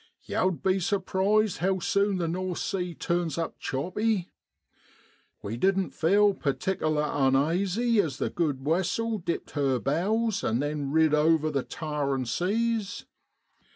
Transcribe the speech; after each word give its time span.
Yow'd 0.23 0.63
be 0.63 0.79
surprised 0.79 1.59
how 1.59 1.77
sune 1.77 2.17
the 2.17 2.27
North 2.27 2.57
Sea 2.57 2.95
turns 2.95 3.37
up 3.37 3.59
choppy. 3.59 4.31
We 5.43 5.57
didn't 5.57 5.91
feel 5.91 6.33
pertikerler 6.33 7.03
unaisy 7.07 7.99
as 8.01 8.17
the 8.17 8.31
good 8.31 8.65
wessel 8.65 9.19
dipped 9.19 9.51
her 9.51 9.77
bows 9.77 10.43
an' 10.43 10.57
then 10.57 10.89
rid 10.91 11.13
over 11.13 11.51
the 11.51 11.61
towerin' 11.61 12.25
seas. 12.25 13.05